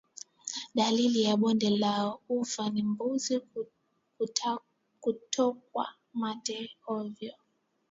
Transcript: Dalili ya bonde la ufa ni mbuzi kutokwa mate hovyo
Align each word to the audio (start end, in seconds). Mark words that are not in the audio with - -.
Dalili 0.75 1.21
ya 1.27 1.33
bonde 1.37 1.69
la 1.69 2.17
ufa 2.29 2.69
ni 2.69 2.81
mbuzi 2.83 3.39
kutokwa 5.07 5.87
mate 6.13 6.75
hovyo 6.81 7.33